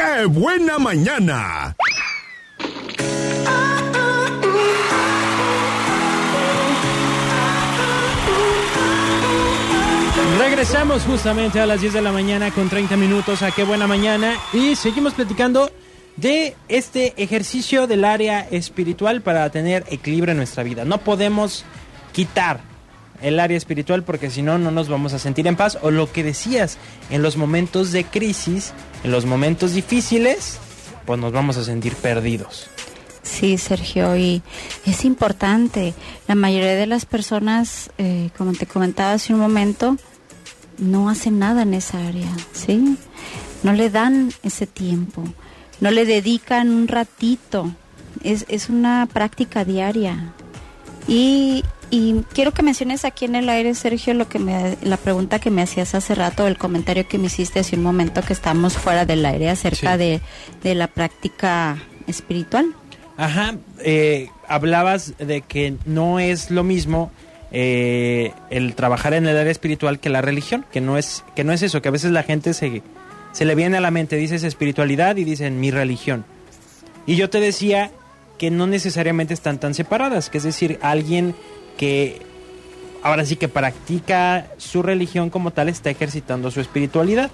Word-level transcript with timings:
¡Qué 0.00 0.24
buena 0.24 0.78
mañana! 0.78 1.76
Regresamos 10.38 11.02
justamente 11.02 11.60
a 11.60 11.66
las 11.66 11.82
10 11.82 11.92
de 11.92 12.00
la 12.00 12.12
mañana 12.12 12.50
con 12.50 12.70
30 12.70 12.96
minutos 12.96 13.42
a 13.42 13.50
Qué 13.50 13.62
Buena 13.62 13.86
Mañana 13.86 14.38
y 14.54 14.74
seguimos 14.74 15.12
platicando 15.12 15.70
de 16.16 16.56
este 16.68 17.12
ejercicio 17.22 17.86
del 17.86 18.06
área 18.06 18.48
espiritual 18.50 19.20
para 19.20 19.50
tener 19.50 19.84
equilibrio 19.90 20.32
en 20.32 20.38
nuestra 20.38 20.62
vida. 20.62 20.86
No 20.86 20.96
podemos 20.96 21.66
quitar 22.14 22.69
el 23.22 23.40
área 23.40 23.56
espiritual 23.56 24.02
porque 24.02 24.30
si 24.30 24.42
no, 24.42 24.58
no 24.58 24.70
nos 24.70 24.88
vamos 24.88 25.12
a 25.12 25.18
sentir 25.18 25.46
en 25.46 25.56
paz. 25.56 25.78
O 25.82 25.90
lo 25.90 26.10
que 26.12 26.24
decías, 26.24 26.78
en 27.10 27.22
los 27.22 27.36
momentos 27.36 27.92
de 27.92 28.04
crisis, 28.04 28.72
en 29.04 29.10
los 29.10 29.26
momentos 29.26 29.74
difíciles, 29.74 30.58
pues 31.06 31.18
nos 31.18 31.32
vamos 31.32 31.56
a 31.56 31.64
sentir 31.64 31.94
perdidos. 31.96 32.68
Sí, 33.22 33.58
Sergio, 33.58 34.16
y 34.16 34.42
es 34.86 35.04
importante. 35.04 35.94
La 36.26 36.34
mayoría 36.34 36.74
de 36.74 36.86
las 36.86 37.06
personas, 37.06 37.90
eh, 37.98 38.30
como 38.36 38.52
te 38.52 38.66
comentaba 38.66 39.12
hace 39.12 39.34
un 39.34 39.40
momento, 39.40 39.96
no 40.78 41.08
hacen 41.10 41.38
nada 41.38 41.62
en 41.62 41.74
esa 41.74 42.06
área, 42.06 42.30
¿sí? 42.52 42.96
No 43.62 43.72
le 43.72 43.90
dan 43.90 44.32
ese 44.42 44.66
tiempo, 44.66 45.22
no 45.80 45.90
le 45.90 46.06
dedican 46.06 46.70
un 46.70 46.88
ratito. 46.88 47.70
Es, 48.24 48.46
es 48.48 48.68
una 48.68 49.06
práctica 49.06 49.64
diaria. 49.64 50.32
Y, 51.06 51.62
y 51.90 52.22
quiero 52.32 52.52
que 52.52 52.62
menciones 52.62 53.04
aquí 53.04 53.24
en 53.24 53.34
el 53.34 53.48
aire, 53.48 53.74
Sergio, 53.74 54.14
lo 54.14 54.28
que 54.28 54.38
me, 54.38 54.76
la 54.82 54.96
pregunta 54.96 55.38
que 55.38 55.50
me 55.50 55.62
hacías 55.62 55.94
hace 55.94 56.14
rato, 56.14 56.46
el 56.46 56.56
comentario 56.56 57.06
que 57.08 57.18
me 57.18 57.26
hiciste 57.26 57.60
hace 57.60 57.76
un 57.76 57.82
momento 57.82 58.22
que 58.22 58.32
estamos 58.32 58.74
fuera 58.78 59.04
del 59.06 59.24
aire 59.26 59.50
acerca 59.50 59.92
Sí. 59.94 59.98
de, 59.98 60.20
de 60.62 60.74
la 60.74 60.86
práctica 60.86 61.78
espiritual. 62.06 62.66
Ajá, 63.16 63.54
eh, 63.80 64.28
hablabas 64.48 65.14
de 65.18 65.42
que 65.42 65.74
no 65.84 66.20
es 66.20 66.50
lo 66.50 66.64
mismo 66.64 67.10
eh, 67.52 68.32
el 68.50 68.74
trabajar 68.74 69.12
en 69.14 69.26
el 69.26 69.36
área 69.36 69.50
espiritual 69.52 69.98
que 69.98 70.08
la 70.08 70.22
religión, 70.22 70.64
que 70.72 70.80
no 70.80 70.96
es 70.96 71.24
que 71.34 71.44
no 71.44 71.52
es 71.52 71.62
eso, 71.62 71.82
que 71.82 71.88
a 71.88 71.92
veces 71.92 72.12
la 72.12 72.22
gente 72.22 72.54
se, 72.54 72.82
se 73.32 73.44
le 73.44 73.54
viene 73.56 73.76
a 73.76 73.80
la 73.80 73.90
mente, 73.90 74.16
dices 74.16 74.44
espiritualidad 74.44 75.16
y 75.16 75.24
dicen 75.24 75.60
mi 75.60 75.70
religión. 75.70 76.24
Y 77.06 77.16
yo 77.16 77.28
te 77.28 77.40
decía 77.40 77.90
que 78.38 78.50
no 78.50 78.66
necesariamente 78.66 79.34
están 79.34 79.58
tan 79.58 79.74
separadas, 79.74 80.30
que 80.30 80.38
es 80.38 80.44
decir, 80.44 80.78
alguien 80.80 81.34
que 81.80 82.20
ahora 83.02 83.24
sí 83.24 83.36
que 83.36 83.48
practica 83.48 84.48
su 84.58 84.82
religión 84.82 85.30
como 85.30 85.50
tal 85.50 85.70
está 85.70 85.88
ejercitando 85.88 86.50
su 86.50 86.60
espiritualidad. 86.60 87.30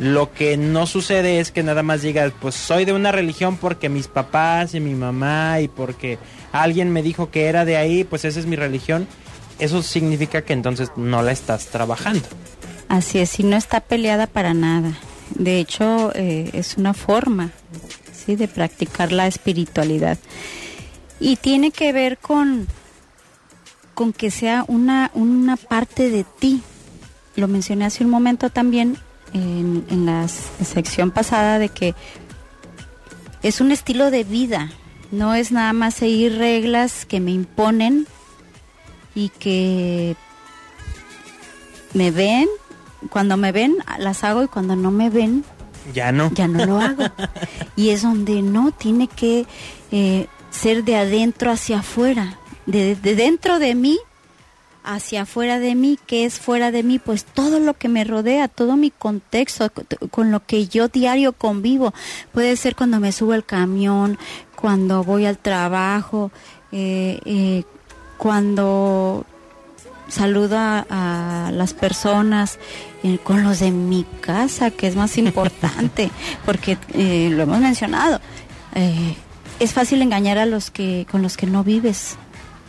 Lo 0.00 0.32
que 0.32 0.56
no 0.56 0.86
sucede 0.86 1.38
es 1.38 1.52
que 1.52 1.62
nada 1.62 1.84
más 1.84 2.02
digas, 2.02 2.32
pues 2.40 2.56
soy 2.56 2.84
de 2.84 2.92
una 2.92 3.12
religión 3.12 3.56
porque 3.56 3.88
mis 3.88 4.08
papás 4.08 4.74
y 4.74 4.80
mi 4.80 4.94
mamá 4.94 5.60
y 5.60 5.68
porque 5.68 6.18
alguien 6.50 6.92
me 6.92 7.04
dijo 7.04 7.30
que 7.30 7.44
era 7.44 7.64
de 7.64 7.76
ahí, 7.76 8.02
pues 8.02 8.24
esa 8.24 8.40
es 8.40 8.46
mi 8.46 8.56
religión. 8.56 9.06
Eso 9.60 9.80
significa 9.84 10.42
que 10.42 10.54
entonces 10.54 10.90
no 10.96 11.22
la 11.22 11.30
estás 11.30 11.66
trabajando. 11.66 12.26
Así 12.88 13.20
es, 13.20 13.38
y 13.38 13.44
no 13.44 13.56
está 13.56 13.78
peleada 13.78 14.26
para 14.26 14.54
nada. 14.54 14.98
De 15.36 15.60
hecho, 15.60 16.10
eh, 16.16 16.50
es 16.52 16.76
una 16.76 16.94
forma 16.94 17.52
¿sí? 18.26 18.34
de 18.34 18.48
practicar 18.48 19.12
la 19.12 19.28
espiritualidad. 19.28 20.18
Y 21.20 21.36
tiene 21.36 21.70
que 21.70 21.92
ver 21.92 22.18
con, 22.18 22.66
con 23.94 24.12
que 24.12 24.30
sea 24.30 24.64
una, 24.68 25.10
una 25.14 25.56
parte 25.56 26.10
de 26.10 26.24
ti. 26.24 26.62
Lo 27.36 27.48
mencioné 27.48 27.84
hace 27.86 28.04
un 28.04 28.10
momento 28.10 28.50
también 28.50 28.96
en, 29.32 29.84
en 29.88 30.06
la 30.06 30.28
sección 30.28 31.10
pasada 31.10 31.58
de 31.58 31.68
que 31.68 31.94
es 33.42 33.60
un 33.60 33.72
estilo 33.72 34.10
de 34.10 34.24
vida. 34.24 34.70
No 35.10 35.34
es 35.34 35.52
nada 35.52 35.72
más 35.72 35.94
seguir 35.94 36.36
reglas 36.38 37.06
que 37.06 37.20
me 37.20 37.30
imponen 37.30 38.06
y 39.14 39.28
que 39.28 40.16
me 41.92 42.10
ven, 42.10 42.48
cuando 43.10 43.36
me 43.36 43.52
ven 43.52 43.76
las 43.98 44.24
hago 44.24 44.42
y 44.42 44.48
cuando 44.48 44.74
no 44.76 44.90
me 44.90 45.10
ven 45.10 45.44
Ya 45.92 46.10
no. 46.10 46.30
ya 46.34 46.48
no 46.48 46.64
lo 46.66 46.80
hago. 46.80 47.04
y 47.76 47.90
es 47.90 48.02
donde 48.02 48.42
no 48.42 48.72
tiene 48.72 49.06
que 49.08 49.46
eh, 49.92 50.26
ser 50.50 50.84
de 50.84 50.96
adentro 50.96 51.50
hacia 51.52 51.80
afuera, 51.80 52.38
de, 52.66 52.94
de 52.96 53.14
dentro 53.14 53.58
de 53.58 53.74
mí 53.74 53.98
hacia 54.86 55.22
afuera 55.22 55.58
de 55.60 55.74
mí, 55.74 55.98
que 56.06 56.26
es 56.26 56.38
fuera 56.38 56.70
de 56.70 56.82
mí, 56.82 56.98
pues 56.98 57.24
todo 57.24 57.58
lo 57.58 57.72
que 57.74 57.88
me 57.88 58.04
rodea, 58.04 58.48
todo 58.48 58.76
mi 58.76 58.90
contexto, 58.90 59.70
co- 59.70 59.84
con 60.10 60.30
lo 60.30 60.44
que 60.44 60.66
yo 60.68 60.88
diario 60.88 61.32
convivo, 61.32 61.94
puede 62.32 62.54
ser 62.56 62.76
cuando 62.76 63.00
me 63.00 63.10
subo 63.12 63.32
al 63.32 63.44
camión, 63.46 64.18
cuando 64.56 65.02
voy 65.02 65.24
al 65.24 65.38
trabajo, 65.38 66.30
eh, 66.70 67.18
eh, 67.24 67.62
cuando 68.18 69.24
saludo 70.08 70.58
a, 70.58 71.46
a 71.48 71.50
las 71.52 71.72
personas 71.72 72.58
eh, 73.02 73.18
con 73.22 73.42
los 73.42 73.60
de 73.60 73.70
mi 73.70 74.04
casa, 74.20 74.70
que 74.70 74.86
es 74.86 74.96
más 74.96 75.16
importante, 75.18 76.10
porque 76.44 76.76
lo 77.30 77.42
hemos 77.44 77.60
mencionado. 77.60 78.20
es 79.60 79.72
fácil 79.72 80.02
engañar 80.02 80.36
a 80.38 80.44
los 80.46 80.70
que 80.70 81.06
con 81.10 81.22
los 81.22 81.36
que 81.38 81.46
no 81.46 81.64
vives, 81.64 82.16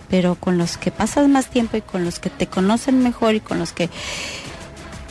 pero 0.10 0.36
con 0.36 0.58
los 0.58 0.78
que 0.78 0.92
pasas 0.92 1.28
más 1.28 1.48
tiempo 1.48 1.78
y 1.78 1.82
con 1.82 2.06
los 2.06 2.20
que 2.20 2.30
te 2.30 2.48
conocen 2.48 3.02
mejor 3.04 3.36
y 3.36 3.40
con 3.40 3.60
los 3.60 3.72
que 3.72 3.90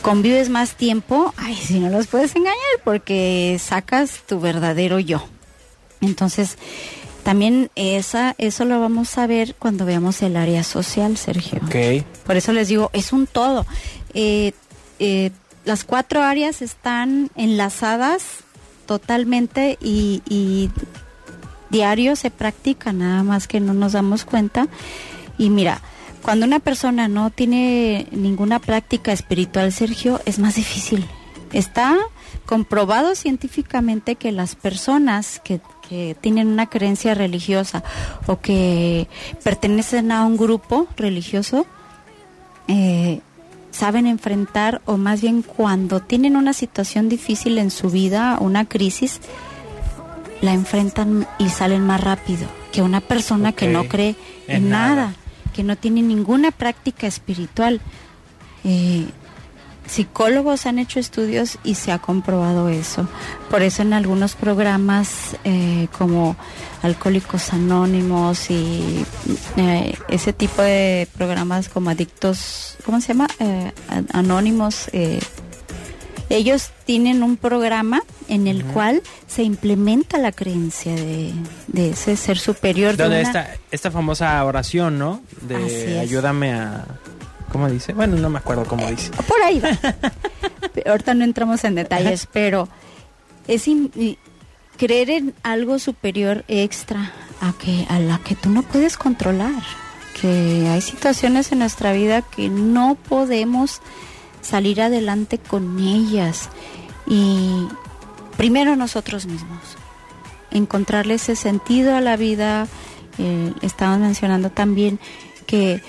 convives 0.01 0.49
más 0.49 0.75
tiempo, 0.75 1.33
ay, 1.37 1.55
si 1.55 1.79
no 1.79 1.89
los 1.89 2.07
puedes 2.07 2.35
engañar 2.35 2.55
porque 2.83 3.57
sacas 3.59 4.21
tu 4.27 4.39
verdadero 4.39 4.99
yo. 4.99 5.27
Entonces, 6.01 6.57
también 7.23 7.71
esa, 7.73 8.35
eso 8.37 8.65
lo 8.65 8.79
vamos 8.79 9.17
a 9.17 9.25
ver 9.25 9.55
cuando 9.55 9.83
veamos 9.85 10.21
el 10.21 10.37
área 10.37 10.63
social, 10.63 11.17
Sergio. 11.17 11.59
Ok. 11.65 12.05
Por 12.23 12.37
eso 12.37 12.53
les 12.53 12.67
digo, 12.67 12.91
es 12.93 13.13
un 13.13 13.25
todo. 13.25 13.65
Eh, 14.13 14.51
eh, 14.99 15.31
las 15.65 15.83
cuatro 15.83 16.21
áreas 16.21 16.61
están 16.61 17.31
enlazadas 17.35 18.23
totalmente 18.85 19.79
y, 19.81 20.21
y 20.29 20.69
diario 21.75 22.15
se 22.15 22.31
practica, 22.31 22.93
nada 22.93 23.21
más 23.23 23.47
que 23.47 23.59
no 23.59 23.73
nos 23.73 23.91
damos 23.91 24.23
cuenta. 24.23 24.67
Y 25.37 25.49
mira, 25.49 25.81
cuando 26.21 26.45
una 26.45 26.59
persona 26.59 27.09
no 27.09 27.31
tiene 27.31 28.07
ninguna 28.11 28.59
práctica 28.59 29.11
espiritual, 29.11 29.73
Sergio, 29.73 30.21
es 30.25 30.39
más 30.39 30.55
difícil. 30.55 31.05
Está 31.51 31.97
comprobado 32.45 33.13
científicamente 33.13 34.15
que 34.15 34.31
las 34.31 34.55
personas 34.55 35.41
que, 35.43 35.59
que 35.89 36.15
tienen 36.21 36.47
una 36.47 36.67
creencia 36.67 37.13
religiosa 37.13 37.83
o 38.25 38.39
que 38.39 39.07
pertenecen 39.43 40.13
a 40.13 40.25
un 40.25 40.37
grupo 40.37 40.87
religioso, 40.95 41.65
eh, 42.69 43.19
saben 43.71 44.07
enfrentar 44.07 44.81
o 44.85 44.95
más 44.95 45.21
bien 45.21 45.41
cuando 45.41 45.99
tienen 45.99 46.37
una 46.37 46.53
situación 46.53 47.09
difícil 47.09 47.57
en 47.57 47.69
su 47.69 47.89
vida, 47.89 48.37
una 48.39 48.63
crisis, 48.63 49.19
la 50.41 50.53
enfrentan 50.53 51.27
y 51.39 51.49
salen 51.49 51.81
más 51.85 52.01
rápido 52.01 52.47
que 52.71 52.81
una 52.81 53.01
persona 53.01 53.51
que 53.53 53.67
no 53.67 53.87
cree 53.87 54.15
en, 54.47 54.63
En 54.65 54.69
nada. 54.69 54.95
nada. 54.95 55.13
que 55.53 55.63
no 55.63 55.75
tiene 55.77 56.01
ninguna 56.01 56.51
práctica 56.51 57.07
espiritual. 57.07 57.79
Eh, 58.63 59.05
psicólogos 59.87 60.65
han 60.65 60.79
hecho 60.79 60.99
estudios 60.99 61.59
y 61.63 61.75
se 61.75 61.91
ha 61.91 61.99
comprobado 61.99 62.69
eso. 62.69 63.07
Por 63.49 63.61
eso 63.61 63.81
en 63.81 63.93
algunos 63.93 64.35
programas 64.35 65.37
eh, 65.43 65.87
como 65.97 66.35
Alcohólicos 66.81 67.53
Anónimos 67.53 68.49
y 68.49 69.05
eh, 69.57 69.95
ese 70.09 70.33
tipo 70.33 70.61
de 70.61 71.07
programas 71.17 71.69
como 71.69 71.89
Adictos, 71.89 72.77
¿cómo 72.85 72.99
se 73.01 73.09
llama? 73.09 73.27
Eh, 73.39 73.71
anónimos. 74.11 74.89
Ellos 76.29 76.71
tienen 76.85 77.23
un 77.23 77.37
programa 77.37 78.01
en 78.27 78.47
el 78.47 78.63
cual 78.65 79.01
se 79.27 79.43
implementa 79.43 80.17
la 80.17 80.31
creencia 80.31 80.93
de, 80.95 81.31
de 81.67 81.89
ese 81.91 82.15
ser 82.17 82.37
superior. 82.37 82.95
de 82.97 83.03
Donde 83.03 83.19
una- 83.21 83.27
está 83.27 83.55
esta 83.71 83.91
famosa 83.91 84.43
oración, 84.43 84.97
¿no? 84.97 85.21
De 85.41 85.99
ayúdame 85.99 86.53
a... 86.53 86.85
¿Cómo 87.51 87.69
dice? 87.69 87.93
Bueno, 87.93 88.17
no 88.17 88.29
me 88.29 88.39
acuerdo 88.39 88.65
cómo 88.65 88.85
dice. 88.89 89.11
Por 89.27 89.41
ahí 89.41 89.59
va. 89.59 89.69
Ahorita 90.89 91.13
no 91.13 91.23
entramos 91.23 91.63
en 91.63 91.75
detalles, 91.75 92.27
pero 92.33 92.67
es 93.47 93.67
in- 93.67 93.91
creer 94.77 95.09
en 95.11 95.33
algo 95.43 95.79
superior 95.79 96.43
extra 96.49 97.13
a 97.39 97.53
que 97.53 97.85
a 97.87 97.99
la 97.99 98.17
que 98.17 98.35
tú 98.35 98.49
no 98.49 98.61
puedes 98.63 98.97
controlar. 98.97 99.63
Que 100.19 100.67
hay 100.69 100.81
situaciones 100.81 101.51
en 101.51 101.59
nuestra 101.59 101.93
vida 101.93 102.23
que 102.23 102.49
no 102.49 102.95
podemos 103.07 103.81
salir 104.45 104.81
adelante 104.81 105.39
con 105.39 105.79
ellas 105.79 106.49
y 107.07 107.67
primero 108.37 108.75
nosotros 108.75 109.25
mismos 109.25 109.77
encontrarle 110.51 111.15
ese 111.15 111.35
sentido 111.35 111.95
a 111.95 112.01
la 112.01 112.15
vida. 112.15 112.67
Eh, 113.17 113.53
mencionando 113.97 114.49
también 114.49 114.99
que 115.45 115.81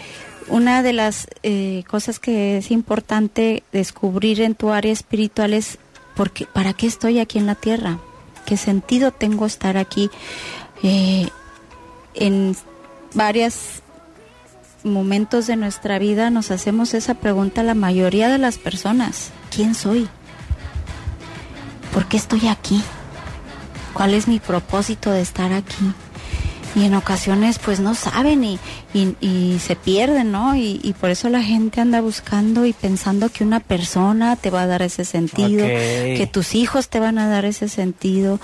una 0.49 0.83
de 0.83 0.93
las 0.93 1.29
eh, 1.43 1.83
cosas 1.89 2.19
que 2.21 2.59
es 2.59 2.71
importante 2.71 3.65
descubrir 3.73 4.41
en 4.41 4.55
tu 4.55 4.71
área 4.71 4.93
espiritual 4.93 5.55
es 5.55 5.79
porque, 6.15 6.47
¿para 6.47 6.73
qué 6.73 6.87
estoy 6.87 7.19
aquí 7.19 7.39
en 7.39 7.47
la 7.47 7.57
tierra? 7.57 7.99
¿Qué 8.45 8.57
sentido 8.57 9.11
tengo 9.11 9.45
estar 9.45 9.77
aquí? 9.77 10.09
Eh, 10.83 11.29
en 12.15 12.57
varios 13.15 13.83
momentos 14.85 15.47
de 15.47 15.57
nuestra 15.57 15.99
vida 15.99 16.31
nos 16.31 16.51
hacemos 16.51 16.95
esa 16.95 17.15
pregunta 17.15 17.63
la 17.63 17.75
mayoría 17.75 18.29
de 18.29 18.39
las 18.39 18.59
personas. 18.59 19.31
¿Quién 19.55 19.75
soy? 19.75 20.09
¿Por 21.93 22.07
qué 22.07 22.17
estoy 22.17 22.49
aquí? 22.49 22.83
¿Cuál 23.93 24.15
es 24.15 24.29
mi 24.29 24.39
propósito 24.39 25.11
de 25.11 25.23
estar 25.23 25.53
aquí? 25.53 25.93
y 26.77 26.85
en 26.85 26.95
ocasiones 26.95 27.59
pues 27.59 27.81
no 27.81 27.95
saben 27.95 28.45
y, 28.45 28.59
y, 28.93 29.59
se 29.61 29.77
pierden, 29.77 30.31
¿no? 30.31 30.55
Y, 30.55 30.95
por 31.01 31.09
eso 31.09 31.31
la 31.31 31.43
gente 31.43 31.81
anda 31.81 32.03
buscando 32.03 32.67
y 32.67 32.75
pensando 32.75 33.31
que 33.31 33.45
una 33.45 33.61
persona 33.61 34.37
te 34.37 34.51
va 34.51 34.63
a 34.63 34.67
dar 34.67 34.83
ese 34.83 35.07
sentido, 35.07 35.67
que 35.67 36.29
tus 36.31 36.55
hijos 36.55 36.91
te 36.91 37.01
van 37.01 37.19
a 37.19 37.29
dar 37.29 37.47
ese 37.47 37.69
sentido, 37.69 38.39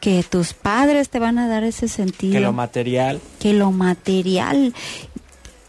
que 0.00 0.24
tus 0.24 0.52
padres 0.52 1.10
te 1.10 1.20
van 1.20 1.38
a 1.38 1.46
dar 1.46 1.62
ese 1.62 1.86
sentido. 1.86 2.32
Que 2.32 2.40
lo 2.40 2.52
material. 2.52 3.20
Que 3.38 3.52
lo 3.52 3.70
material, 3.70 4.74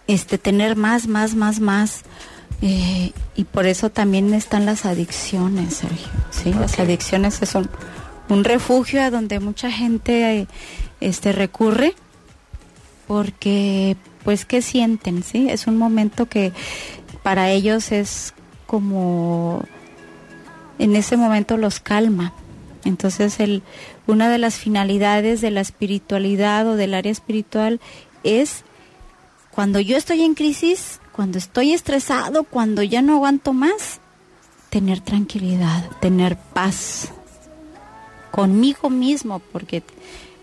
este, 0.07 0.37
tener 0.37 0.75
más, 0.75 1.07
más, 1.07 1.35
más, 1.35 1.59
más. 1.59 2.03
Eh, 2.61 3.11
y 3.35 3.43
por 3.43 3.67
eso 3.67 3.91
también 3.91 4.33
están 4.33 4.65
las 4.65 4.85
adicciones, 4.85 5.75
Sergio. 5.75 6.07
Sí, 6.31 6.53
las 6.53 6.79
adicciones 6.79 7.35
son 7.35 7.69
un, 8.29 8.43
refugio 8.43 9.03
a 9.03 9.11
donde 9.11 9.39
mucha 9.39 9.71
gente 9.71 10.47
este 10.99 11.31
recurre 11.33 11.93
porque 13.07 13.95
pues 14.23 14.45
qué 14.45 14.61
sienten, 14.61 15.23
¿sí? 15.23 15.49
Es 15.49 15.67
un 15.67 15.77
momento 15.77 16.25
que 16.25 16.51
para 17.21 17.51
ellos 17.51 17.91
es 17.91 18.33
como 18.65 19.63
en 20.79 20.95
ese 20.95 21.15
momento 21.15 21.57
los 21.57 21.79
calma. 21.79 22.33
Entonces 22.85 23.39
el 23.39 23.61
una 24.07 24.29
de 24.29 24.37
las 24.37 24.55
finalidades 24.55 25.41
de 25.41 25.51
la 25.51 25.61
espiritualidad 25.61 26.67
o 26.67 26.75
del 26.75 26.93
área 26.93 27.11
espiritual 27.11 27.79
es 28.23 28.63
cuando 29.57 29.79
yo 29.79 29.97
estoy 29.97 30.21
en 30.21 30.35
crisis, 30.35 30.99
cuando 31.11 31.39
estoy 31.39 31.73
estresado, 31.73 32.43
cuando 32.43 32.83
ya 32.83 33.01
no 33.01 33.15
aguanto 33.15 33.53
más, 33.53 33.99
tener 34.69 34.99
tranquilidad, 34.99 35.83
tener 35.99 36.37
paz 36.37 37.11
conmigo 38.29 38.91
mismo, 38.91 39.39
porque 39.39 39.81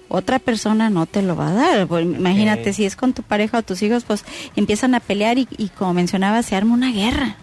otra 0.08 0.40
persona 0.40 0.90
no 0.90 1.06
te 1.06 1.22
lo 1.22 1.36
va 1.36 1.50
a 1.50 1.54
dar. 1.54 1.86
Pues, 1.86 2.04
imagínate, 2.04 2.72
si 2.72 2.86
es 2.86 2.96
con 2.96 3.12
tu 3.12 3.22
pareja 3.22 3.58
o 3.58 3.62
tus 3.62 3.82
hijos, 3.82 4.02
pues 4.02 4.24
empiezan 4.56 4.96
a 4.96 5.00
pelear 5.00 5.38
y, 5.38 5.46
como 5.78 5.94
mencionaba, 5.94 6.42
se 6.42 6.56
arma 6.56 6.74
una 6.74 6.90
guerra. 6.90 7.36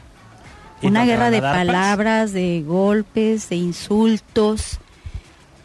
Una 0.81 1.06
guerra 1.06 1.31
de 1.31 1.39
palabras, 1.39 2.33
de 2.33 2.65
golpes, 2.68 3.47
de 3.47 3.56
insultos 3.56 4.79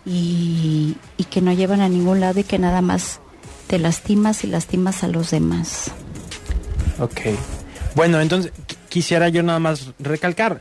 y, 0.05 0.95
y 1.17 1.25
que 1.25 1.41
no 1.41 1.53
llevan 1.53 1.81
a 1.81 1.89
ningún 1.89 2.21
lado 2.21 2.39
y 2.39 2.45
que 2.45 2.61
nada 2.61 2.81
más 2.81 3.19
te 3.67 3.79
lastimas 3.79 4.45
y 4.45 4.47
lastimas 4.49 5.03
a 5.05 5.09
los 5.09 5.31
demás. 5.31 5.91
Ok. 6.99 7.21
Bueno, 7.95 8.21
entonces 8.21 8.53
quisiera 8.89 9.29
yo 9.29 9.43
nada 9.43 9.59
más 9.59 9.93
recalcar. 9.99 10.61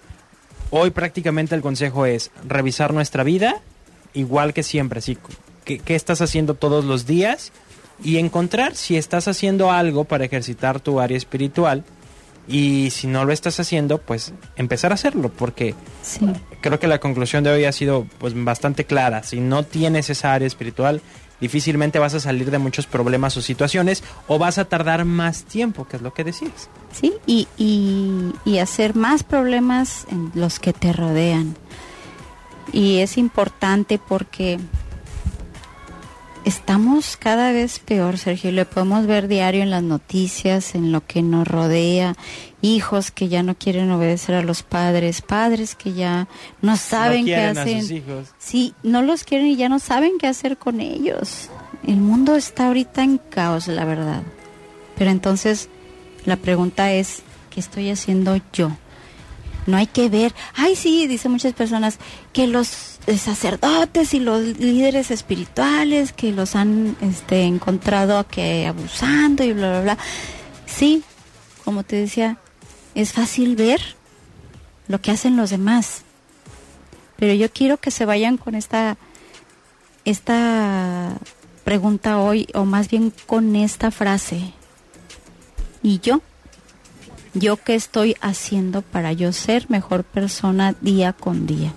Hoy 0.71 0.91
prácticamente 0.91 1.55
el 1.55 1.61
consejo 1.61 2.05
es 2.05 2.31
revisar 2.47 2.93
nuestra 2.93 3.23
vida 3.23 3.61
igual 4.15 4.53
que 4.53 4.63
siempre, 4.63 5.01
sí, 5.01 5.17
qué, 5.63 5.81
estás 5.87 6.21
haciendo 6.21 6.55
todos 6.55 6.85
los 6.85 7.05
días 7.05 7.51
y 8.03 8.17
encontrar 8.17 8.75
si 8.75 8.97
estás 8.97 9.27
haciendo 9.27 9.71
algo 9.71 10.05
para 10.05 10.25
ejercitar 10.25 10.79
tu 10.79 10.99
área 10.99 11.17
espiritual 11.17 11.83
y 12.47 12.89
si 12.91 13.07
no 13.07 13.25
lo 13.25 13.33
estás 13.33 13.59
haciendo, 13.59 13.97
pues 13.99 14.33
empezar 14.55 14.91
a 14.91 14.95
hacerlo, 14.95 15.29
porque 15.29 15.73
creo 16.61 16.79
que 16.79 16.87
la 16.87 16.99
conclusión 16.99 17.43
de 17.43 17.51
hoy 17.51 17.65
ha 17.65 17.71
sido 17.71 18.05
pues 18.19 18.33
bastante 18.35 18.85
clara. 18.85 19.23
Si 19.23 19.39
no 19.39 19.63
tienes 19.63 20.09
esa 20.09 20.33
área 20.33 20.47
espiritual, 20.47 21.01
difícilmente 21.41 21.99
vas 21.99 22.13
a 22.13 22.19
salir 22.19 22.51
de 22.51 22.57
muchos 22.57 22.87
problemas 22.87 23.35
o 23.37 23.41
situaciones 23.41 24.03
o 24.27 24.39
vas 24.39 24.57
a 24.57 24.65
tardar 24.65 25.05
más 25.05 25.43
tiempo, 25.43 25.87
que 25.87 25.97
es 25.97 26.01
lo 26.01 26.13
que 26.13 26.23
decías. 26.23 26.69
Sí, 26.91 27.13
y, 27.25 27.47
y, 27.57 28.33
y 28.45 28.59
hacer 28.59 28.95
más 28.95 29.23
problemas 29.23 30.05
en 30.09 30.31
los 30.35 30.59
que 30.59 30.73
te 30.73 30.93
rodean. 30.93 31.55
Y 32.71 32.97
es 32.97 33.17
importante 33.17 33.99
porque 33.99 34.59
estamos 36.45 37.17
cada 37.17 37.51
vez 37.51 37.79
peor, 37.79 38.17
Sergio, 38.17 38.51
lo 38.51 38.65
podemos 38.69 39.07
ver 39.07 39.27
diario 39.27 39.63
en 39.63 39.71
las 39.71 39.83
noticias, 39.83 40.75
en 40.75 40.91
lo 40.91 41.05
que 41.05 41.21
nos 41.21 41.47
rodea, 41.47 42.15
hijos 42.61 43.11
que 43.11 43.27
ya 43.27 43.43
no 43.43 43.55
quieren 43.55 43.91
obedecer 43.91 44.35
a 44.35 44.43
los 44.43 44.63
padres, 44.63 45.21
padres 45.21 45.75
que 45.75 45.93
ya 45.93 46.27
no 46.61 46.77
saben 46.77 47.25
qué 47.25 47.35
hacer. 47.35 47.83
Sí, 48.37 48.73
no 48.83 49.01
los 49.01 49.23
quieren 49.23 49.47
y 49.47 49.55
ya 49.55 49.69
no 49.69 49.79
saben 49.79 50.13
qué 50.19 50.27
hacer 50.27 50.57
con 50.57 50.79
ellos. 50.79 51.49
El 51.85 51.97
mundo 51.97 52.35
está 52.35 52.67
ahorita 52.67 53.03
en 53.03 53.17
caos, 53.17 53.67
la 53.67 53.85
verdad. 53.85 54.21
Pero 54.97 55.11
entonces 55.11 55.69
la 56.25 56.37
pregunta 56.37 56.93
es, 56.93 57.23
¿qué 57.49 57.59
estoy 57.59 57.89
haciendo 57.89 58.39
yo? 58.53 58.71
No 59.65 59.77
hay 59.77 59.87
que 59.87 60.09
ver, 60.09 60.33
ay 60.53 60.75
sí, 60.75 61.07
dicen 61.07 61.31
muchas 61.31 61.53
personas, 61.53 61.97
que 62.33 62.47
los 62.47 62.67
sacerdotes 63.17 64.13
y 64.13 64.19
los 64.19 64.41
líderes 64.59 65.11
espirituales 65.11 66.13
que 66.13 66.31
los 66.31 66.55
han 66.55 66.95
este, 67.01 67.43
encontrado 67.43 68.27
que 68.27 68.65
abusando 68.67 69.43
y 69.43 69.53
bla, 69.53 69.69
bla, 69.69 69.81
bla. 69.81 69.97
Sí, 70.65 71.03
como 71.63 71.83
te 71.83 71.95
decía, 71.95 72.37
es 72.93 73.13
fácil 73.13 73.55
ver 73.55 73.81
lo 74.87 75.01
que 75.01 75.11
hacen 75.11 75.37
los 75.37 75.49
demás. 75.49 76.03
Pero 77.17 77.33
yo 77.33 77.51
quiero 77.51 77.77
que 77.77 77.91
se 77.91 78.05
vayan 78.05 78.37
con 78.37 78.55
esta, 78.55 78.97
esta 80.03 81.17
pregunta 81.63 82.19
hoy, 82.19 82.47
o 82.53 82.65
más 82.65 82.89
bien 82.89 83.13
con 83.25 83.55
esta 83.55 83.91
frase. 83.91 84.53
¿Y 85.81 85.99
yo? 85.99 86.21
¿Yo 87.35 87.57
qué 87.57 87.75
estoy 87.75 88.15
haciendo 88.21 88.81
para 88.81 89.13
yo 89.13 89.31
ser 89.31 89.69
mejor 89.69 90.03
persona 90.03 90.75
día 90.81 91.13
con 91.13 91.45
día? 91.45 91.73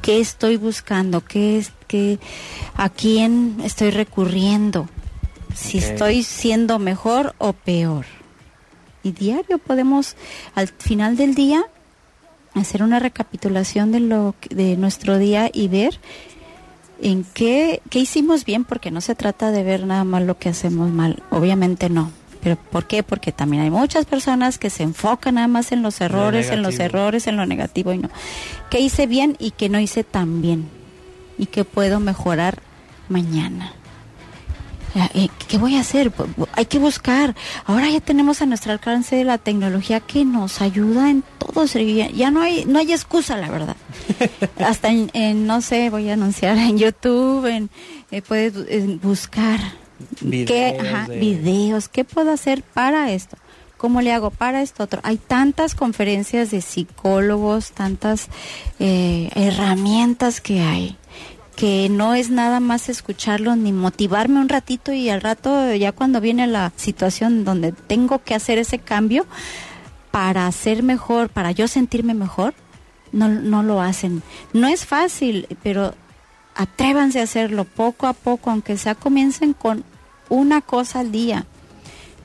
qué 0.00 0.20
estoy 0.20 0.56
buscando, 0.56 1.24
qué 1.24 1.58
es, 1.58 1.72
qué, 1.86 2.18
a 2.76 2.88
quién 2.88 3.56
estoy 3.62 3.90
recurriendo, 3.90 4.88
si 5.54 5.78
estoy 5.78 6.22
siendo 6.22 6.78
mejor 6.78 7.34
o 7.38 7.52
peor. 7.52 8.06
Y 9.02 9.12
diario 9.12 9.58
podemos, 9.58 10.16
al 10.54 10.68
final 10.68 11.16
del 11.16 11.34
día, 11.34 11.64
hacer 12.54 12.82
una 12.82 12.98
recapitulación 12.98 13.92
de 13.92 14.00
lo 14.00 14.34
de 14.50 14.76
nuestro 14.76 15.18
día 15.18 15.50
y 15.52 15.68
ver 15.68 15.98
en 17.00 17.24
qué, 17.24 17.80
qué 17.88 18.00
hicimos 18.00 18.44
bien, 18.44 18.64
porque 18.64 18.90
no 18.90 19.00
se 19.00 19.14
trata 19.14 19.50
de 19.50 19.62
ver 19.62 19.86
nada 19.86 20.04
más 20.04 20.22
lo 20.22 20.38
que 20.38 20.50
hacemos 20.50 20.90
mal, 20.90 21.22
obviamente 21.30 21.88
no, 21.88 22.10
¿Pero 22.42 22.56
por 22.56 22.86
qué? 22.86 23.02
Porque 23.02 23.32
también 23.32 23.62
hay 23.62 23.70
muchas 23.70 24.06
personas 24.06 24.58
que 24.58 24.70
se 24.70 24.82
enfocan 24.82 25.34
nada 25.34 25.48
más 25.48 25.72
en 25.72 25.82
los 25.82 26.00
errores, 26.00 26.50
en 26.50 26.62
los 26.62 26.78
errores, 26.78 27.26
en 27.26 27.36
lo 27.36 27.44
negativo 27.46 27.92
y 27.92 27.98
no. 27.98 28.08
¿Qué 28.70 28.80
hice 28.80 29.06
bien 29.06 29.36
y 29.38 29.50
qué 29.50 29.68
no 29.68 29.78
hice 29.78 30.04
tan 30.04 30.40
bien? 30.40 30.68
¿Y 31.38 31.46
qué 31.46 31.64
puedo 31.64 32.00
mejorar 32.00 32.60
mañana? 33.08 33.74
Eh, 35.14 35.28
¿Qué 35.48 35.56
voy 35.56 35.76
a 35.76 35.80
hacer? 35.80 36.12
Hay 36.54 36.66
que 36.66 36.78
buscar. 36.78 37.36
Ahora 37.64 37.88
ya 37.90 38.00
tenemos 38.00 38.42
a 38.42 38.46
nuestro 38.46 38.72
alcance 38.72 39.22
la 39.24 39.38
tecnología 39.38 40.00
que 40.00 40.24
nos 40.24 40.60
ayuda 40.60 41.10
en 41.10 41.22
todo. 41.38 41.64
Ya 41.64 42.30
no 42.30 42.40
hay 42.40 42.64
no 42.64 42.78
hay 42.78 42.92
excusa, 42.92 43.36
la 43.36 43.50
verdad. 43.50 43.76
Hasta 44.58 44.88
en, 44.88 45.46
no 45.46 45.60
sé, 45.60 45.90
voy 45.90 46.08
a 46.10 46.14
anunciar 46.14 46.58
en 46.58 46.78
YouTube, 46.78 47.46
en 47.46 47.70
eh, 48.10 48.22
puedes 48.22 49.00
buscar 49.00 49.60
videos, 50.20 51.06
¿Qué, 51.08 51.18
videos, 51.18 51.88
¿qué 51.88 52.04
puedo 52.04 52.32
hacer 52.32 52.62
para 52.62 53.12
esto? 53.12 53.36
¿Cómo 53.76 54.02
le 54.02 54.12
hago 54.12 54.30
para 54.30 54.60
esto 54.60 54.84
otro? 54.84 55.00
Hay 55.04 55.16
tantas 55.16 55.74
conferencias 55.74 56.50
de 56.50 56.60
psicólogos, 56.60 57.72
tantas 57.72 58.28
eh, 58.78 59.30
herramientas 59.34 60.40
que 60.40 60.60
hay, 60.60 60.96
que 61.56 61.88
no 61.88 62.14
es 62.14 62.30
nada 62.30 62.60
más 62.60 62.88
escucharlo 62.88 63.56
ni 63.56 63.72
motivarme 63.72 64.40
un 64.40 64.50
ratito 64.50 64.92
y 64.92 65.08
al 65.08 65.22
rato 65.22 65.74
ya 65.74 65.92
cuando 65.92 66.20
viene 66.20 66.46
la 66.46 66.72
situación 66.76 67.44
donde 67.44 67.72
tengo 67.72 68.22
que 68.22 68.34
hacer 68.34 68.58
ese 68.58 68.78
cambio 68.78 69.26
para 70.10 70.50
ser 70.52 70.82
mejor, 70.82 71.30
para 71.30 71.50
yo 71.50 71.68
sentirme 71.68 72.14
mejor, 72.14 72.54
no, 73.12 73.28
no 73.28 73.62
lo 73.62 73.80
hacen. 73.80 74.22
No 74.52 74.68
es 74.68 74.84
fácil, 74.84 75.46
pero 75.62 75.94
atrévanse 76.54 77.20
a 77.20 77.24
hacerlo 77.24 77.64
poco 77.64 78.06
a 78.06 78.12
poco, 78.12 78.50
aunque 78.50 78.76
sea 78.76 78.94
comiencen 78.94 79.54
con 79.54 79.84
una 80.30 80.62
cosa 80.62 81.00
al 81.00 81.12
día, 81.12 81.44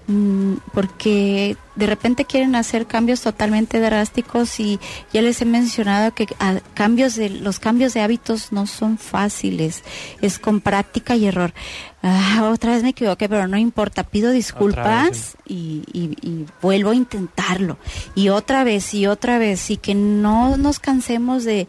mm, 0.08 0.54
porque 0.74 1.58
de 1.76 1.88
repente 1.88 2.24
quieren 2.24 2.56
hacer 2.56 2.86
cambios 2.86 3.22
totalmente 3.22 3.80
drásticos 3.80 4.60
y 4.60 4.80
ya 5.12 5.22
les 5.22 5.42
he 5.42 5.46
mencionado 5.46 6.14
que 6.14 6.28
cambios 6.74 7.16
de 7.16 7.30
los 7.30 7.60
cambios 7.60 7.94
de 7.94 8.02
hábitos 8.02 8.54
no 8.54 8.66
son 8.66 8.98
fáciles, 8.98 9.84
es 10.22 10.40
con 10.40 10.62
práctica 10.62 11.16
y 11.18 11.26
error. 11.26 11.54
Ah, 12.02 12.50
otra 12.54 12.72
vez 12.72 12.84
me 12.84 12.90
equivoqué, 12.90 13.28
pero 13.28 13.48
no 13.48 13.58
importa, 13.58 14.04
pido 14.04 14.32
disculpas 14.32 15.36
y, 15.46 15.84
y, 15.92 16.46
vuelvo 16.62 16.92
a 16.92 16.96
intentarlo. 16.96 17.78
Y 18.14 18.30
otra 18.30 18.64
vez 18.64 18.94
y 18.94 19.08
otra 19.08 19.38
vez, 19.40 19.70
y 19.72 19.78
que 19.78 19.96
no 19.96 20.56
nos 20.56 20.80
cansemos 20.80 21.44
de, 21.44 21.68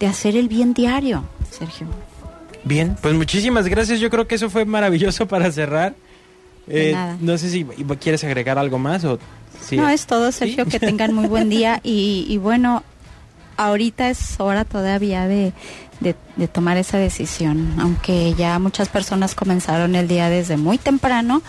de 0.00 0.06
hacer 0.06 0.36
el 0.36 0.48
bien 0.48 0.74
diario, 0.74 1.24
Sergio. 1.50 1.86
Bien, 2.66 2.96
pues 3.00 3.14
muchísimas 3.14 3.66
gracias. 3.68 4.00
Yo 4.00 4.10
creo 4.10 4.26
que 4.26 4.34
eso 4.34 4.50
fue 4.50 4.64
maravilloso 4.64 5.26
para 5.28 5.50
cerrar. 5.52 5.94
Eh, 6.68 6.90
nada. 6.92 7.16
no 7.20 7.38
sé 7.38 7.48
si 7.48 7.64
quieres 8.00 8.24
agregar 8.24 8.58
algo 8.58 8.76
más 8.78 9.04
o 9.04 9.20
sí. 9.64 9.76
No, 9.76 9.88
es 9.88 10.04
todo, 10.06 10.32
Sergio. 10.32 10.64
¿Sí? 10.64 10.70
Que 10.72 10.80
tengan 10.86 11.14
muy 11.14 11.28
buen 11.28 11.48
día. 11.48 11.80
Y, 11.84 12.26
y 12.28 12.38
bueno, 12.38 12.82
ahorita 13.56 14.10
es 14.10 14.34
hora 14.40 14.64
todavía 14.64 15.28
de, 15.28 15.52
de- 16.00 16.16
de 16.34 16.48
tomar 16.48 16.76
esa 16.76 16.98
decisión. 16.98 17.74
Aunque 17.78 18.34
ya 18.34 18.58
muchas 18.58 18.88
personas 18.88 19.34
comenzaron 19.36 19.94
el 19.94 20.08
día 20.08 20.28
desde 20.28 20.56
muy 20.56 20.76
temprano. 20.78 21.40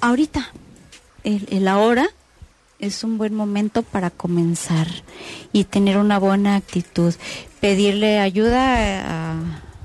Ahorita, 0.00 0.48
el, 1.24 1.46
el 1.50 1.66
ahora 1.66 2.06
es 2.78 3.02
un 3.02 3.18
buen 3.18 3.34
momento 3.34 3.82
para 3.82 4.10
comenzar 4.10 4.86
y 5.52 5.64
tener 5.64 5.96
una 5.96 6.20
buena 6.20 6.54
actitud. 6.54 7.12
Pedirle 7.60 8.20
ayuda 8.20 9.32
a, 9.32 9.32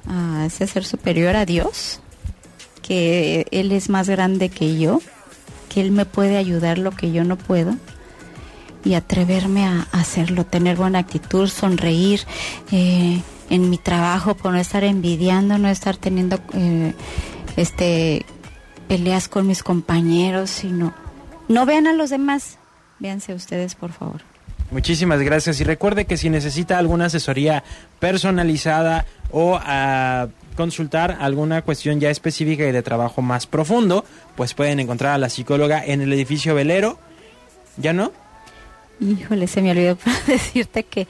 a 0.07 0.45
ese 0.45 0.67
ser 0.67 0.85
superior, 0.85 1.35
a 1.35 1.45
Dios, 1.45 1.99
que 2.81 3.47
Él 3.51 3.71
es 3.71 3.89
más 3.89 4.09
grande 4.09 4.49
que 4.49 4.77
yo, 4.77 5.01
que 5.69 5.81
Él 5.81 5.91
me 5.91 6.05
puede 6.05 6.37
ayudar 6.37 6.77
lo 6.77 6.91
que 6.91 7.11
yo 7.11 7.23
no 7.23 7.37
puedo 7.37 7.75
y 8.85 8.95
atreverme 8.95 9.65
a 9.65 9.87
hacerlo, 9.91 10.45
tener 10.45 10.75
buena 10.75 10.99
actitud, 10.99 11.47
sonreír 11.47 12.21
eh, 12.71 13.21
en 13.49 13.69
mi 13.69 13.77
trabajo, 13.77 14.35
por 14.35 14.51
no 14.51 14.59
estar 14.59 14.83
envidiando, 14.83 15.57
no 15.57 15.69
estar 15.69 15.97
teniendo 15.97 16.39
eh, 16.53 16.93
este 17.55 18.25
peleas 18.87 19.27
con 19.29 19.47
mis 19.47 19.63
compañeros, 19.63 20.49
sino 20.49 20.93
no 21.47 21.65
vean 21.65 21.87
a 21.87 21.93
los 21.93 22.09
demás, 22.09 22.57
véanse 22.99 23.33
ustedes, 23.33 23.75
por 23.75 23.91
favor. 23.91 24.32
Muchísimas 24.71 25.21
gracias 25.21 25.59
y 25.61 25.63
recuerde 25.63 26.05
que 26.05 26.17
si 26.17 26.29
necesita 26.29 26.77
alguna 26.77 27.05
asesoría 27.05 27.63
personalizada 27.99 29.05
o 29.31 29.59
a 29.61 30.27
consultar 30.55 31.17
alguna 31.19 31.61
cuestión 31.61 31.99
ya 31.99 32.09
específica 32.09 32.67
y 32.67 32.71
de 32.71 32.81
trabajo 32.81 33.21
más 33.21 33.47
profundo, 33.47 34.05
pues 34.35 34.53
pueden 34.53 34.79
encontrar 34.79 35.13
a 35.13 35.17
la 35.17 35.29
psicóloga 35.29 35.83
en 35.83 36.01
el 36.01 36.11
edificio 36.13 36.55
Velero. 36.55 36.97
¿Ya 37.77 37.93
no? 37.93 38.11
Híjole, 38.99 39.47
se 39.47 39.61
me 39.61 39.71
olvidó 39.71 39.97
decirte 40.27 40.83
que 40.83 41.07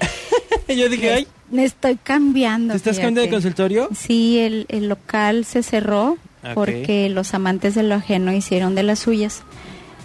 Yo 0.68 0.90
dije, 0.90 1.12
ay, 1.12 1.28
me 1.52 1.66
estoy 1.66 1.98
cambiando. 2.02 2.74
¿te 2.74 2.78
estás 2.78 2.96
cambiando 2.98 3.22
de 3.22 3.30
consultorio? 3.30 3.90
Sí, 3.96 4.40
el, 4.40 4.66
el 4.70 4.88
local 4.90 5.46
se 5.46 5.64
cerró 5.64 6.18
porque 6.54 7.10
los 7.10 7.34
amantes 7.34 7.76
de 7.76 7.84
lo 7.84 7.96
ajeno 7.96 8.34
hicieron 8.34 8.76
de 8.76 8.84
las 8.84 9.00
suyas. 9.00 9.44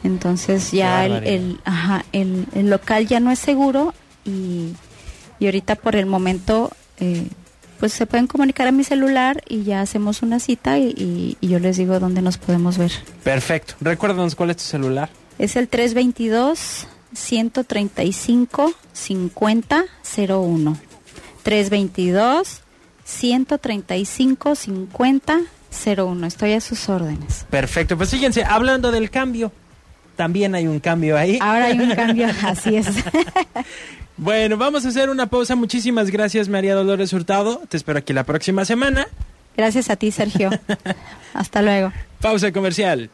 Entonces 0.04 0.70
ya 0.72 1.04
el, 1.06 1.24
el, 1.26 1.60
ajá, 1.64 2.04
el, 2.12 2.46
el 2.54 2.70
local 2.70 3.06
ya 3.06 3.20
no 3.20 3.30
es 3.30 3.38
seguro 3.38 3.94
y, 4.24 4.72
y 5.38 5.46
ahorita 5.46 5.74
por 5.76 5.96
el 5.96 6.06
momento 6.06 6.70
eh, 7.00 7.26
pues 7.80 7.92
se 7.92 8.06
pueden 8.06 8.26
comunicar 8.26 8.66
a 8.68 8.72
mi 8.72 8.84
celular 8.84 9.42
y 9.48 9.62
ya 9.64 9.80
hacemos 9.80 10.22
una 10.22 10.40
cita 10.40 10.78
y, 10.78 10.88
y- 10.96 11.36
y 11.40 11.48
yo 11.48 11.58
les 11.60 11.76
digo 11.76 11.98
dónde 12.00 12.22
nos 12.22 12.36
podemos 12.38 12.76
ver. 12.78 12.92
Perfecto. 13.24 13.74
Recuérdanos 13.80 14.34
cuál 14.34 14.50
es 14.50 14.56
tu 14.58 14.64
celular. 14.64 15.10
Es 15.38 15.54
el 15.56 15.68
322 15.68 16.86
135 17.14 18.72
5001. 18.92 20.78
322 21.42 22.60
135 23.04 24.54
5001. 24.54 26.26
Estoy 26.26 26.52
a 26.52 26.60
sus 26.60 26.88
órdenes. 26.88 27.46
Perfecto. 27.50 27.96
Pues 27.96 28.10
fíjense, 28.10 28.44
hablando 28.44 28.90
del 28.90 29.10
cambio, 29.10 29.52
también 30.18 30.56
hay 30.56 30.66
un 30.66 30.80
cambio 30.80 31.16
ahí. 31.16 31.38
Ahora 31.40 31.66
hay 31.66 31.78
un 31.78 31.94
cambio, 31.94 32.26
así 32.42 32.76
es. 32.76 32.88
Bueno, 34.20 34.56
vamos 34.56 34.84
a 34.84 34.88
hacer 34.88 35.10
una 35.10 35.26
pausa. 35.26 35.54
Muchísimas 35.54 36.10
gracias, 36.10 36.48
María 36.48 36.74
Dolores 36.74 37.12
Hurtado. 37.12 37.62
Te 37.68 37.76
espero 37.76 38.00
aquí 38.00 38.12
la 38.12 38.24
próxima 38.24 38.64
semana. 38.64 39.06
Gracias 39.56 39.90
a 39.90 39.94
ti, 39.94 40.10
Sergio. 40.10 40.50
Hasta 41.34 41.62
luego. 41.62 41.92
Pausa 42.20 42.50
comercial. 42.50 43.10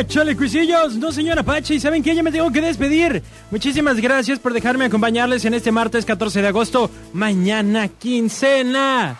¡Échale, 0.00 0.36
cuisillos! 0.36 0.96
No, 0.96 1.12
señora 1.12 1.44
Pachi, 1.44 1.78
¿saben 1.78 2.02
qué? 2.02 2.16
Ya 2.16 2.24
me 2.24 2.32
tengo 2.32 2.50
que 2.50 2.60
despedir. 2.60 3.22
Muchísimas 3.52 4.00
gracias 4.00 4.40
por 4.40 4.52
dejarme 4.52 4.86
acompañarles 4.86 5.44
en 5.44 5.54
este 5.54 5.70
martes 5.70 6.04
14 6.04 6.42
de 6.42 6.48
agosto. 6.48 6.90
Mañana, 7.12 7.86
quincena. 7.86 9.16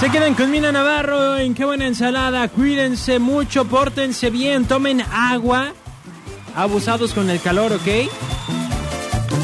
Se 0.00 0.10
quedan 0.10 0.34
con 0.34 0.50
Mina 0.50 0.72
Navarro 0.72 1.36
en 1.38 1.54
Qué 1.54 1.64
Buena 1.64 1.86
Ensalada. 1.86 2.48
Cuídense 2.48 3.18
mucho, 3.18 3.64
pórtense 3.64 4.30
bien, 4.30 4.66
tomen 4.66 5.00
agua. 5.00 5.72
Abusados 6.54 7.12
con 7.12 7.30
el 7.30 7.40
calor, 7.40 7.72
¿ok? 7.72 8.10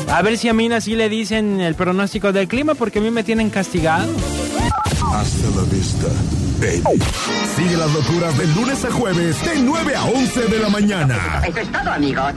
A 0.09 0.21
ver 0.23 0.37
si 0.37 0.49
a 0.49 0.53
Mina 0.53 0.81
sí 0.81 0.95
le 0.95 1.09
dicen 1.09 1.61
el 1.61 1.75
pronóstico 1.75 2.33
del 2.33 2.49
clima 2.49 2.75
porque 2.75 2.99
a 2.99 3.03
mí 3.03 3.11
me 3.11 3.25
tienen 3.25 3.51
castigado. 3.51 4.13
Hasta 5.15 5.49
la 5.57 5.63
vista, 5.71 6.09
baby. 6.61 7.03
Sigue 7.57 7.77
las 7.77 7.91
locuras 7.93 8.37
de 8.37 8.47
lunes 8.49 8.85
a 8.85 8.91
jueves 8.91 9.43
de 9.45 9.59
9 9.59 9.97
a 9.97 10.05
11 10.05 10.41
de 10.43 10.59
la 10.59 10.69
mañana. 10.69 11.43
Eso 11.47 11.59
es 11.59 11.73
todo, 11.73 11.91
amigos. 11.91 12.35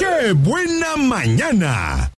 ¡Qué 0.00 0.32
buena 0.32 0.96
mañana! 0.96 2.10